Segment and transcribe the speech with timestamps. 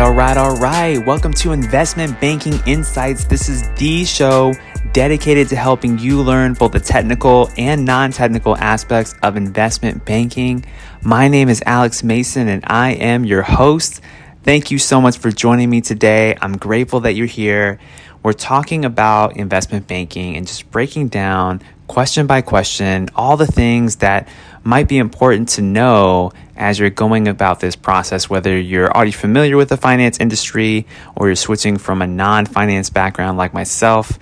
[0.00, 0.98] all right, all right.
[1.06, 3.24] Welcome to Investment Banking Insights.
[3.24, 4.52] This is the show
[4.92, 10.66] dedicated to helping you learn both the technical and non technical aspects of investment banking.
[11.00, 14.02] My name is Alex Mason and I am your host.
[14.42, 16.36] Thank you so much for joining me today.
[16.42, 17.78] I'm grateful that you're here.
[18.26, 23.94] We're talking about investment banking and just breaking down question by question all the things
[23.98, 24.26] that
[24.64, 29.56] might be important to know as you're going about this process, whether you're already familiar
[29.56, 34.18] with the finance industry or you're switching from a non finance background like myself.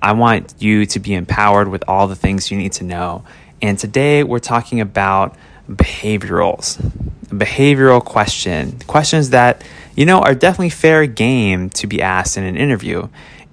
[0.00, 3.24] I want you to be empowered with all the things you need to know.
[3.60, 5.34] And today we're talking about
[5.68, 6.76] behaviorals,
[7.24, 9.64] behavioral question, questions that,
[9.96, 13.08] you know, are definitely fair game to be asked in an interview.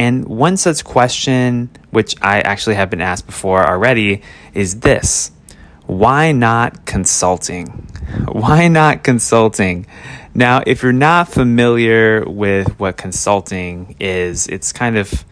[0.00, 4.22] And one such question, which I actually have been asked before already,
[4.54, 5.30] is this
[5.86, 7.66] why not consulting?
[8.32, 9.86] Why not consulting?
[10.34, 15.24] Now, if you're not familiar with what consulting is, it's kind of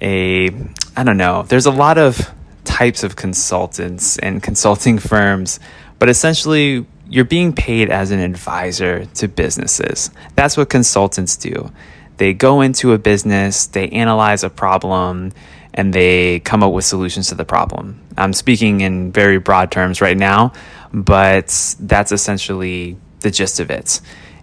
[0.00, 0.50] a,
[0.96, 2.32] I don't know, there's a lot of
[2.64, 5.58] types of consultants and consulting firms,
[5.98, 10.10] but essentially, you're being paid as an advisor to businesses.
[10.34, 11.72] That's what consultants do.
[12.16, 15.32] They go into a business, they analyze a problem,
[15.74, 18.00] and they come up with solutions to the problem.
[18.16, 20.52] I'm speaking in very broad terms right now,
[20.92, 24.00] but that's essentially the gist of it.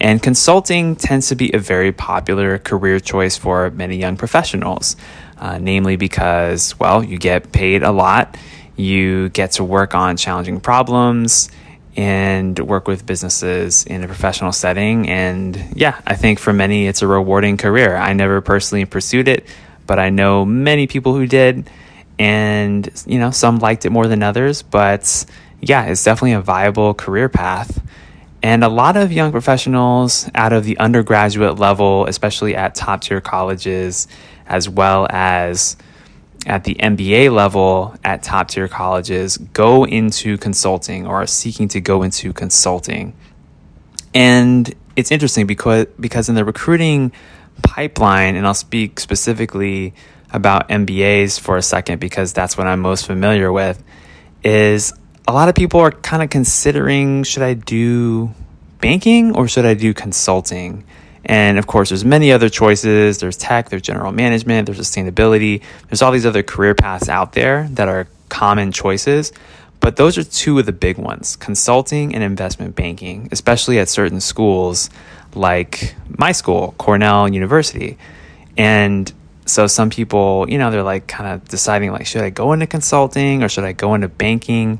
[0.00, 4.96] And consulting tends to be a very popular career choice for many young professionals,
[5.38, 8.36] uh, namely because, well, you get paid a lot,
[8.74, 11.50] you get to work on challenging problems,
[11.96, 15.08] and work with businesses in a professional setting.
[15.08, 17.96] And yeah, I think for many, it's a rewarding career.
[17.96, 19.46] I never personally pursued it,
[19.86, 21.68] but I know many people who did.
[22.18, 25.24] And, you know, some liked it more than others, but
[25.60, 27.82] yeah, it's definitely a viable career path.
[28.42, 33.20] And a lot of young professionals out of the undergraduate level, especially at top tier
[33.20, 34.08] colleges,
[34.46, 35.76] as well as
[36.46, 41.80] at the MBA level at top tier colleges, go into consulting or are seeking to
[41.80, 43.14] go into consulting.
[44.14, 47.12] And it's interesting because because in the recruiting
[47.62, 49.94] pipeline, and I'll speak specifically
[50.32, 53.82] about MBAs for a second because that's what I'm most familiar with,
[54.42, 54.92] is
[55.28, 58.34] a lot of people are kind of considering should I do
[58.80, 60.84] banking or should I do consulting?
[61.24, 63.18] And of course, there's many other choices.
[63.18, 65.62] There's tech, there's general management, there's sustainability.
[65.88, 69.32] There's all these other career paths out there that are common choices.
[69.80, 74.20] But those are two of the big ones consulting and investment banking, especially at certain
[74.20, 74.90] schools
[75.34, 77.98] like my school, Cornell University.
[78.56, 79.12] And
[79.46, 82.66] so some people, you know, they're like kind of deciding like, should I go into
[82.66, 84.78] consulting or should I go into banking?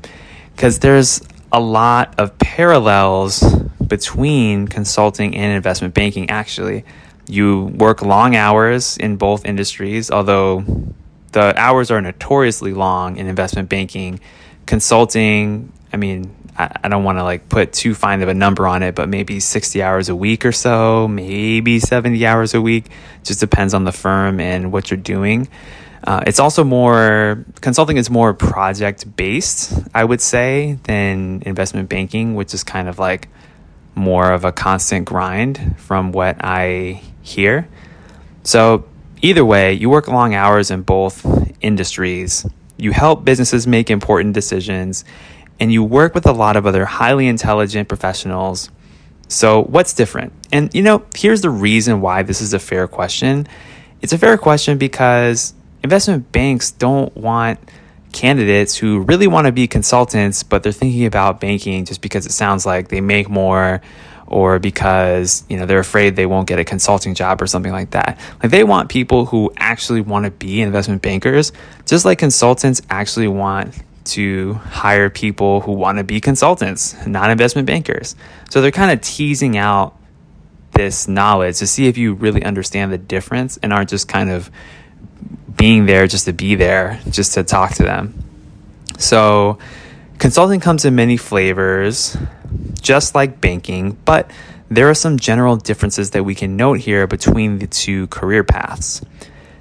[0.55, 1.21] because there's
[1.53, 3.43] a lot of parallels
[3.85, 6.83] between consulting and investment banking actually.
[7.27, 10.65] You work long hours in both industries although
[11.31, 14.19] the hours are notoriously long in investment banking.
[14.65, 18.81] Consulting i mean i, don't want to like put too fine of a number on
[18.81, 22.89] it but maybe 60 hours a week or so maybe 70 hours a week.
[23.23, 25.47] Just depends on the firm and what you're doing
[26.05, 32.35] uh, it's also more consulting is more project based, I would say, than investment banking,
[32.35, 33.29] which is kind of like
[33.95, 37.69] more of a constant grind from what I hear.
[38.43, 38.85] So,
[39.21, 41.25] either way, you work long hours in both
[41.61, 42.45] industries.
[42.75, 45.05] You help businesses make important decisions,
[45.59, 48.69] and you work with a lot of other highly intelligent professionals.
[49.29, 50.33] So, what's different?
[50.51, 53.47] And you know, here's the reason why this is a fair question.
[54.01, 57.59] It's a fair question because investment banks don't want
[58.13, 62.31] candidates who really want to be consultants, but they're thinking about banking just because it
[62.31, 63.81] sounds like they make more
[64.27, 67.91] or because you know they're afraid they won't get a consulting job or something like
[67.91, 68.19] that.
[68.41, 71.51] Like they want people who actually want to be investment bankers,
[71.85, 73.75] just like consultants actually want
[74.05, 78.15] to hire people who want to be consultants, not investment bankers.
[78.49, 79.97] So they're kind of teasing out
[80.73, 84.49] this knowledge to see if you really understand the difference and aren't just kind of
[85.55, 88.23] being there just to be there, just to talk to them.
[88.97, 89.59] So,
[90.19, 92.17] consulting comes in many flavors,
[92.81, 94.29] just like banking, but
[94.69, 99.01] there are some general differences that we can note here between the two career paths.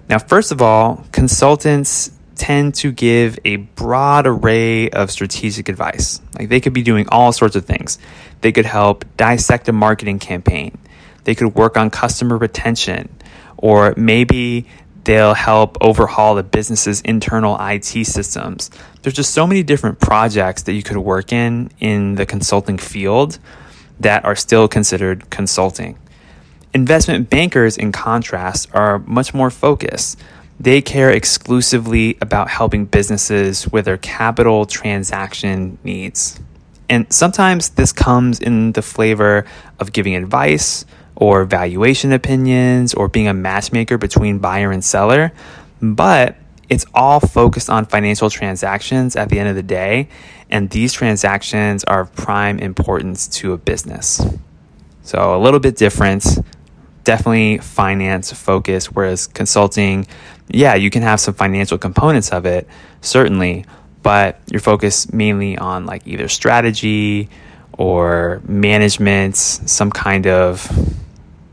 [0.09, 6.21] Now, first of all, consultants tend to give a broad array of strategic advice.
[6.39, 7.99] Like they could be doing all sorts of things.
[8.41, 10.79] They could help dissect a marketing campaign.
[11.25, 13.09] They could work on customer retention,
[13.57, 14.67] or maybe
[15.05, 18.71] They'll help overhaul the business's internal IT systems.
[19.03, 23.39] There's just so many different projects that you could work in in the consulting field
[23.99, 25.99] that are still considered consulting.
[26.75, 30.19] Investment bankers, in contrast, are much more focused.
[30.59, 36.41] They care exclusively about helping businesses with their capital transaction needs.
[36.89, 39.45] And sometimes this comes in the flavor
[39.81, 40.85] of giving advice
[41.23, 45.31] or valuation opinions or being a matchmaker between buyer and seller.
[45.81, 46.35] But
[46.69, 50.09] it's all focused on financial transactions at the end of the day.
[50.51, 54.21] And these transactions are of prime importance to a business.
[55.05, 56.27] So a little bit different,
[57.05, 60.09] definitely finance focused, whereas consulting,
[60.49, 62.67] yeah, you can have some financial components of it,
[63.01, 63.65] certainly,
[64.03, 67.29] but you're focused mainly on like either strategy
[67.79, 70.69] or management, some kind of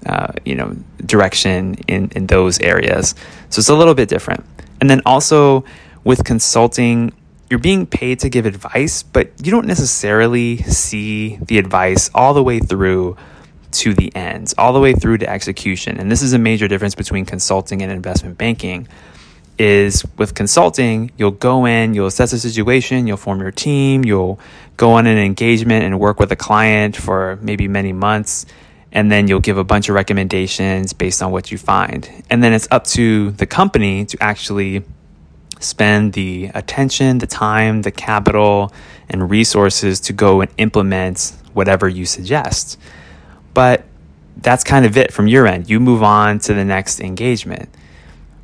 [0.09, 0.75] uh, you know
[1.05, 3.13] direction in in those areas.
[3.49, 4.43] So it's a little bit different.
[4.81, 5.63] And then also
[6.03, 7.13] with consulting,
[7.49, 12.43] you're being paid to give advice, but you don't necessarily see the advice all the
[12.43, 13.17] way through
[13.71, 15.99] to the ends, all the way through to execution.
[15.99, 18.87] And this is a major difference between consulting and investment banking.
[19.59, 24.39] Is with consulting, you'll go in, you'll assess the situation, you'll form your team, you'll
[24.77, 28.45] go on an engagement and work with a client for maybe many months,
[28.91, 32.09] and then you'll give a bunch of recommendations based on what you find.
[32.29, 34.83] And then it's up to the company to actually
[35.59, 38.73] spend the attention, the time, the capital,
[39.09, 42.79] and resources to go and implement whatever you suggest.
[43.53, 43.83] But
[44.37, 45.69] that's kind of it from your end.
[45.69, 47.69] You move on to the next engagement.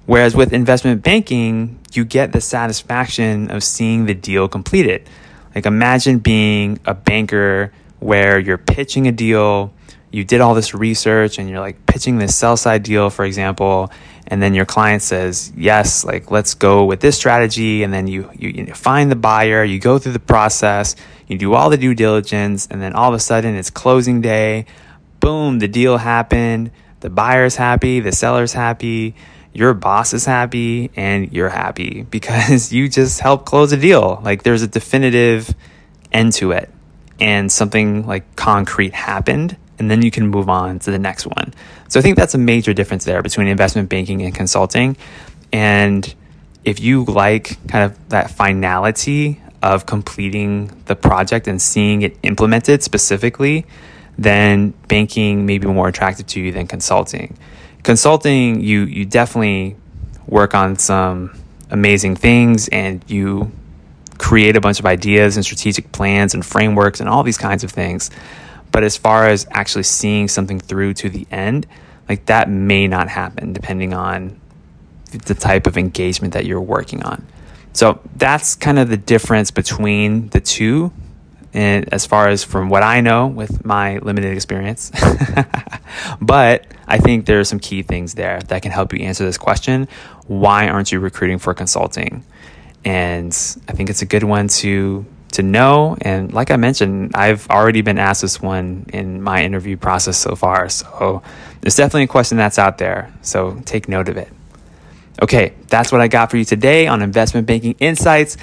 [0.05, 5.09] Whereas with investment banking, you get the satisfaction of seeing the deal completed.
[5.55, 9.73] Like imagine being a banker where you're pitching a deal,
[10.15, 13.91] you did all this research and you're like pitching this sell side deal, for example,
[14.27, 17.83] and then your client says, yes, like let's go with this strategy.
[17.83, 20.95] And then you, you, you find the buyer, you go through the process,
[21.27, 24.65] you do all the due diligence, and then all of a sudden it's closing day
[25.25, 26.69] boom, the deal happened.
[26.99, 29.15] The buyer's happy, the seller's happy,
[29.53, 34.21] your boss is happy, and you're happy because you just helped close a deal.
[34.23, 35.53] Like there's a definitive
[36.11, 36.69] end to it,
[37.19, 41.53] and something like concrete happened, and then you can move on to the next one.
[41.89, 44.97] So I think that's a major difference there between investment banking and consulting.
[45.51, 46.13] And
[46.63, 52.83] if you like kind of that finality of completing the project and seeing it implemented
[52.83, 53.65] specifically,
[54.17, 57.37] then banking may be more attractive to you than consulting.
[57.83, 59.75] Consulting, you you definitely
[60.27, 61.37] work on some
[61.69, 63.51] amazing things and you
[64.17, 67.71] create a bunch of ideas and strategic plans and frameworks and all these kinds of
[67.71, 68.09] things.
[68.71, 71.65] But as far as actually seeing something through to the end,
[72.09, 74.39] like that may not happen depending on
[75.11, 77.25] the type of engagement that you're working on.
[77.73, 80.91] So that's kind of the difference between the two
[81.53, 84.91] and as far as from what I know with my limited experience.
[86.21, 89.37] but I think there are some key things there that can help you answer this
[89.37, 89.87] question.
[90.27, 92.25] Why aren't you recruiting for consulting?
[92.83, 93.31] And
[93.67, 95.97] I think it's a good one to to know.
[96.01, 100.35] And like I mentioned, I've already been asked this one in my interview process so
[100.35, 100.69] far.
[100.69, 101.21] So
[101.61, 103.13] there's definitely a question that's out there.
[103.21, 104.29] So take note of it.
[105.21, 108.35] Okay, that's what I got for you today on Investment Banking Insights.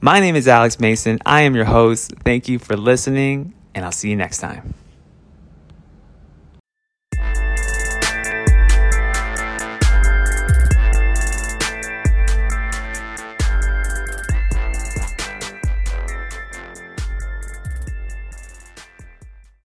[0.00, 1.18] My name is Alex Mason.
[1.26, 2.14] I am your host.
[2.24, 4.74] Thank you for listening, and I'll see you next time.